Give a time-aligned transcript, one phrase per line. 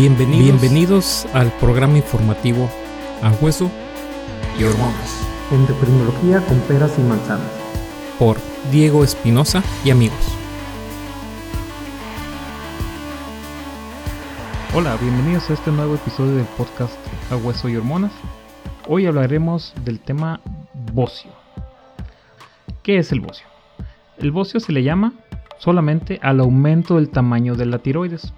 [0.00, 2.70] Bienvenidos, bienvenidos al programa informativo
[3.20, 3.70] A Hueso
[4.58, 5.26] y Hormonas.
[5.52, 7.50] Endocrinología con peras y manzanas.
[8.18, 8.38] Por
[8.72, 10.16] Diego Espinosa y amigos.
[14.74, 16.96] Hola, bienvenidos a este nuevo episodio del podcast
[17.30, 18.12] A Hueso y Hormonas.
[18.88, 20.40] Hoy hablaremos del tema
[20.94, 21.30] bocio.
[22.82, 23.46] ¿Qué es el bocio?
[24.16, 25.12] El bocio se le llama
[25.58, 28.32] solamente al aumento del tamaño de la tiroides.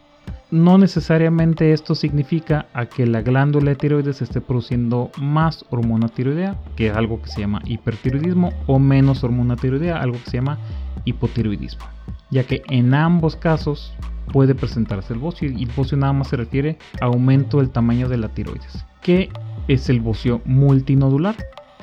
[0.52, 6.60] No necesariamente esto significa a que la glándula de tiroides esté produciendo más hormona tiroidea,
[6.76, 10.58] que es algo que se llama hipertiroidismo, o menos hormona tiroidea, algo que se llama
[11.06, 11.86] hipotiroidismo,
[12.30, 13.94] ya que en ambos casos
[14.30, 18.10] puede presentarse el bocio y el bocio nada más se refiere a aumento del tamaño
[18.10, 18.84] de la tiroides.
[19.00, 19.30] ¿Qué
[19.68, 21.34] es el bocio multinodular?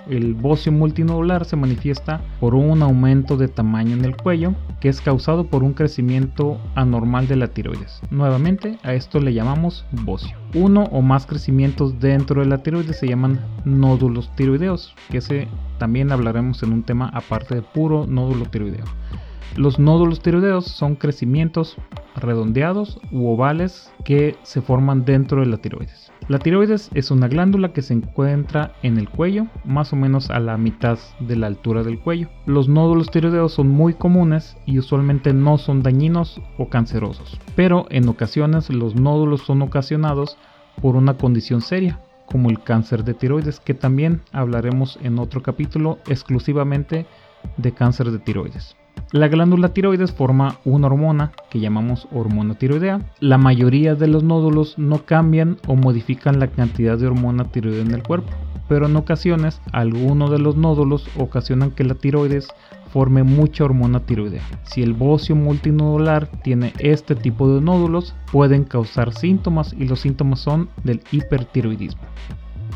[0.10, 5.02] El bocio multinodular se manifiesta por un aumento de tamaño en el cuello que es
[5.02, 8.02] causado por un crecimiento anormal de la tiroides.
[8.10, 10.36] Nuevamente, a esto le llamamos bocio.
[10.56, 16.12] Uno o más crecimientos dentro de la tiroides se llaman nódulos tiroideos, que ese también
[16.12, 18.86] hablaremos en un tema aparte de puro nódulo tiroideo.
[19.58, 21.76] Los nódulos tiroideos son crecimientos
[22.16, 26.12] redondeados u ovales que se forman dentro de la tiroides.
[26.30, 30.40] La tiroides es una glándula que se encuentra en el cuello, más o menos a
[30.40, 32.30] la mitad de la altura del cuello.
[32.46, 38.08] Los nódulos tiroideos son muy comunes y usualmente no son dañinos o cancerosos, pero en
[38.08, 40.38] ocasiones los nódulos son ocasionados
[40.84, 45.98] por una condición seria, como el cáncer de tiroides, que también hablaremos en otro capítulo
[46.08, 47.08] exclusivamente
[47.58, 48.76] de cáncer de tiroides.
[49.12, 53.02] La glándula tiroides forma una hormona que llamamos hormona tiroidea.
[53.20, 57.96] La mayoría de los nódulos no cambian o modifican la cantidad de hormona tiroidea en
[57.96, 58.30] el cuerpo,
[58.68, 62.50] pero en ocasiones algunos de los nódulos ocasionan que la tiroides
[62.94, 64.44] forme mucha hormona tiroidea.
[64.62, 70.40] Si el bocio multinodular tiene este tipo de nódulos, pueden causar síntomas y los síntomas
[70.40, 72.04] son del hipertiroidismo.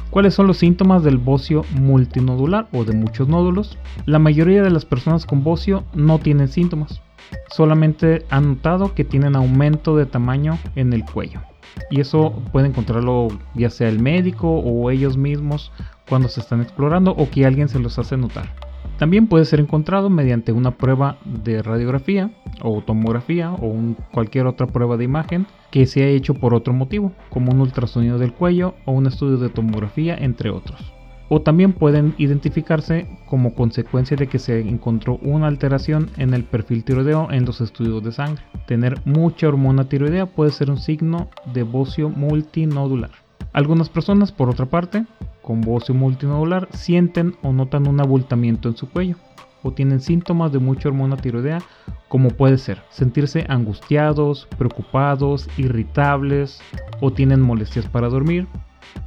[0.10, 3.78] ¿Cuáles son los síntomas del bocio multinodular o de muchos nódulos?
[4.06, 7.02] La mayoría de las personas con bocio no tienen síntomas,
[7.50, 11.42] solamente han notado que tienen aumento de tamaño en el cuello.
[11.90, 15.72] Y eso puede encontrarlo ya sea el médico o ellos mismos
[16.08, 18.73] cuando se están explorando o que alguien se los hace notar.
[18.98, 22.32] También puede ser encontrado mediante una prueba de radiografía
[22.62, 23.74] o tomografía o
[24.12, 28.20] cualquier otra prueba de imagen que se ha hecho por otro motivo, como un ultrasonido
[28.20, 30.94] del cuello o un estudio de tomografía, entre otros.
[31.30, 36.84] O también pueden identificarse como consecuencia de que se encontró una alteración en el perfil
[36.84, 38.44] tiroideo en los estudios de sangre.
[38.68, 43.12] Tener mucha hormona tiroidea puede ser un signo de bocio multinodular.
[43.52, 45.06] Algunas personas, por otra parte,
[45.44, 49.18] con bocio multinodular sienten o notan un abultamiento en su cuello
[49.62, 51.62] o tienen síntomas de mucha hormona tiroidea
[52.08, 56.62] como puede ser sentirse angustiados, preocupados, irritables
[57.02, 58.48] o tienen molestias para dormir,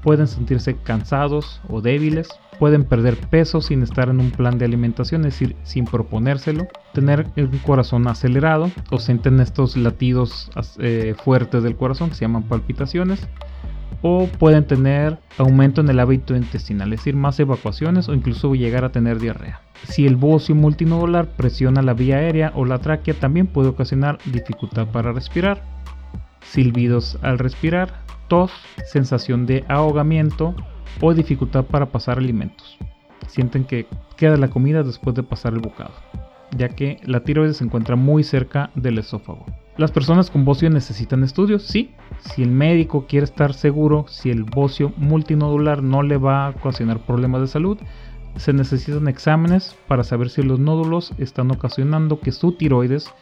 [0.02, 5.20] pueden sentirse cansados o débiles, pueden perder peso sin estar en un plan de alimentación,
[5.20, 11.76] es decir, sin proponérselo, tener un corazón acelerado o sienten estos latidos eh, fuertes del
[11.76, 13.28] corazón que se llaman palpitaciones,
[14.02, 18.84] o pueden tener aumento en el hábito intestinal, es decir, más evacuaciones o incluso llegar
[18.84, 19.60] a tener diarrea.
[19.84, 24.86] Si el bocio multinodular presiona la vía aérea o la tráquea, también puede ocasionar dificultad
[24.88, 25.62] para respirar,
[26.42, 28.50] silbidos al respirar, tos,
[28.84, 30.54] sensación de ahogamiento
[31.00, 32.78] o dificultad para pasar alimentos.
[33.28, 33.86] Sienten que
[34.16, 35.92] queda la comida después de pasar el bocado,
[36.56, 39.46] ya que la tiroides se encuentra muy cerca del esófago.
[39.76, 41.94] Las personas con bocio necesitan estudios, sí.
[42.20, 47.00] Si el médico quiere estar seguro si el bocio multinodular no le va a ocasionar
[47.00, 47.78] problemas de salud,
[48.36, 53.12] se necesitan exámenes para saber si los nódulos están ocasionando que su tiroides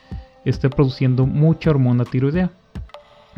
[0.44, 2.50] esté produciendo mucha hormona tiroidea.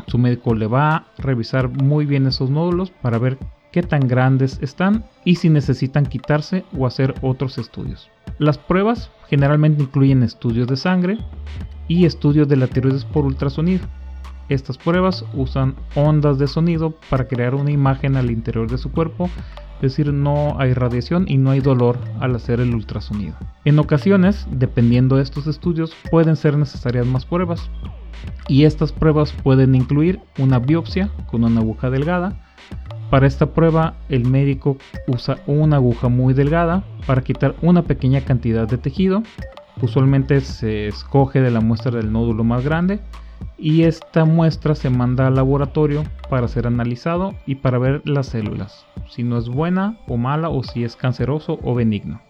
[0.05, 3.39] Su médico le va a revisar muy bien esos nódulos para ver
[3.71, 8.09] qué tan grandes están y si necesitan quitarse o hacer otros estudios.
[8.39, 11.17] Las pruebas generalmente incluyen estudios de sangre,
[11.87, 13.85] y estudios de la tiroides por ultrasonido.
[14.49, 19.29] Estas pruebas usan ondas de sonido para crear una imagen al interior de su cuerpo,
[19.75, 23.35] es decir, no hay radiación y no hay dolor al hacer el ultrasonido.
[23.65, 27.69] En ocasiones, dependiendo de estos estudios, pueden ser necesarias más pruebas.
[28.47, 32.41] Y estas pruebas pueden incluir una biopsia con una aguja delgada.
[33.09, 34.77] Para esta prueba, el médico
[35.07, 39.23] usa una aguja muy delgada para quitar una pequeña cantidad de tejido
[39.81, 42.99] Usualmente se escoge de la muestra del nódulo más grande
[43.59, 48.87] y esta muestra se manda al laboratorio para ser analizado y para ver las células,
[49.07, 52.21] si no es buena o mala o si es canceroso o benigno.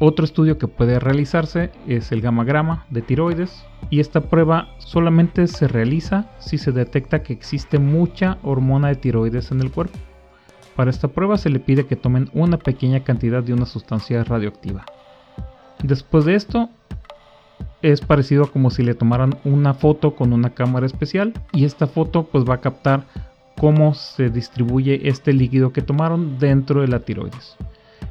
[0.00, 5.68] Otro estudio que puede realizarse es el gamagrama de tiroides y esta prueba solamente se
[5.68, 9.96] realiza si se detecta que existe mucha hormona de tiroides en el cuerpo.
[10.74, 14.84] Para esta prueba se le pide que tomen una pequeña cantidad de una sustancia radioactiva.
[15.82, 16.70] Después de esto,
[17.80, 21.86] es parecido a como si le tomaran una foto con una cámara especial y esta
[21.86, 23.04] foto pues va a captar
[23.56, 27.56] cómo se distribuye este líquido que tomaron dentro de la tiroides.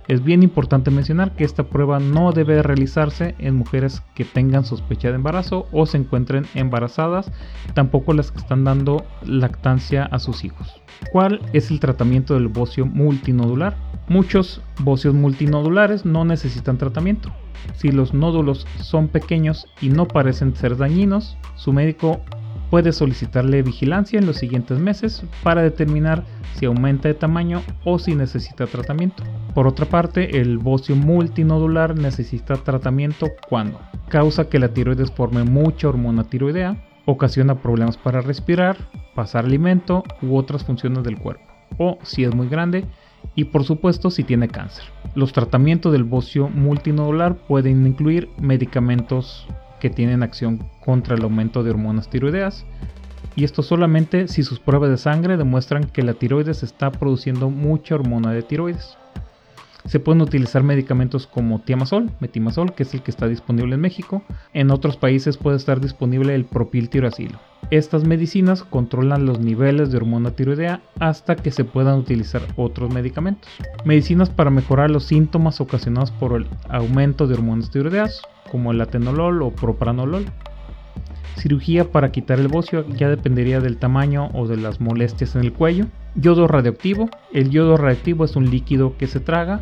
[0.08, 5.10] Es bien importante mencionar que esta prueba no debe realizarse en mujeres que tengan sospecha
[5.10, 7.32] de embarazo o se encuentren embarazadas,
[7.74, 10.82] tampoco las que están dando lactancia a sus hijos.
[11.12, 13.76] ¿Cuál es el tratamiento del bocio multinodular?
[14.10, 17.32] Muchos bocios multinodulares no necesitan tratamiento.
[17.76, 22.20] Si los nódulos son pequeños y no parecen ser dañinos, su médico
[22.70, 26.24] puede solicitarle vigilancia en los siguientes meses para determinar
[26.56, 29.24] si aumenta de tamaño o si necesita tratamiento.
[29.54, 33.80] Por otra parte, el bocio multinodular necesita tratamiento cuando
[34.10, 38.78] causa que la tiroides forme mucha hormona tiroidea, ocasiona problemas para respirar,
[39.14, 41.44] pasar alimento u otras funciones del cuerpo,
[41.78, 42.86] o si es muy grande,
[43.36, 44.86] y por supuesto si tiene cáncer.
[45.14, 49.48] Los tratamientos del bocio multinodular pueden incluir medicamentos
[49.80, 52.66] que tienen acción contra el aumento de hormonas tiroideas.
[53.36, 57.96] Y esto solamente si sus pruebas de sangre demuestran que la tiroides está produciendo mucha
[57.96, 58.98] hormona de tiroides.
[59.86, 64.24] Se pueden utilizar medicamentos como tiamazol, metimazol, que es el que está disponible en México.
[64.54, 67.40] En otros países puede estar disponible el propiltiracilo.
[67.70, 73.50] Estas medicinas controlan los niveles de hormona tiroidea hasta que se puedan utilizar otros medicamentos.
[73.84, 78.22] Medicinas para mejorar los síntomas ocasionados por el aumento de hormonas tiroideas,
[78.52, 80.26] como el atenolol o propranolol.
[81.36, 85.52] Cirugía para quitar el bocio ya dependería del tamaño o de las molestias en el
[85.52, 85.88] cuello.
[86.16, 87.10] Yodo radioactivo.
[87.34, 89.62] El yodo radioactivo es un líquido que se traga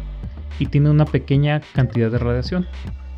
[0.60, 2.68] y tiene una pequeña cantidad de radiación.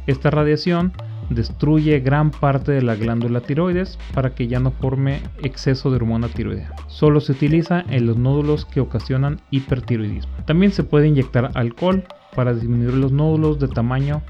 [0.08, 0.94] Esta radiación
[1.30, 6.28] destruye gran parte de la glándula tiroides para que ya no forme exceso de hormona
[6.28, 6.72] tiroidea.
[6.88, 10.34] Solo se utiliza en los nódulos que ocasionan hipertiroidismo.
[10.46, 12.04] También se puede inyectar alcohol
[12.36, 14.22] para disminuir los nódulos de tamaño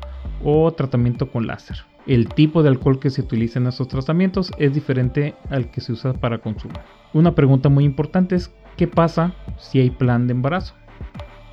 [0.44, 1.78] o tratamiento con láser.
[2.06, 5.94] El tipo de alcohol que se utiliza en estos tratamientos es diferente al que se
[5.94, 6.76] usa para consumo.
[7.14, 10.76] Una pregunta muy importante es ¿qué pasa si hay plan de embarazo?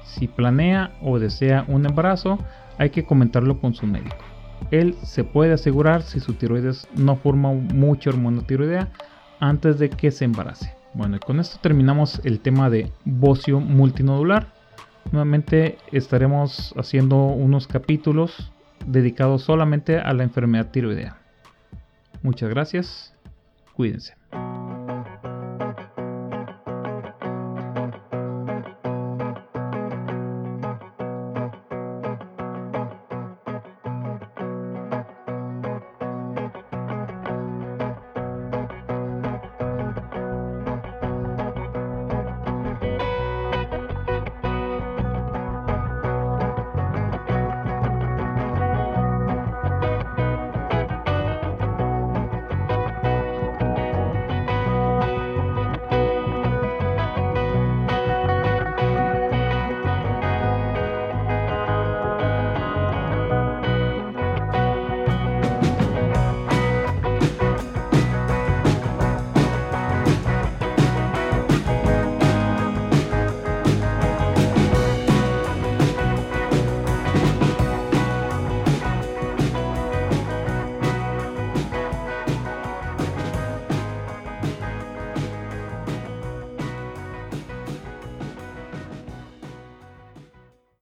[0.04, 2.38] Si planea o desea un embarazo,
[2.78, 4.16] hay que comentarlo con su médico.
[4.70, 8.88] Él se puede asegurar si su tiroides no forma mucha hormona tiroidea
[9.38, 10.74] antes de que se embarace.
[10.94, 14.52] Bueno, y con esto terminamos el tema de bocio multinodular.
[15.12, 18.52] Nuevamente estaremos haciendo unos capítulos
[18.86, 21.16] dedicado solamente a la enfermedad tiroidea.
[22.22, 23.14] Muchas gracias,
[23.74, 24.14] cuídense.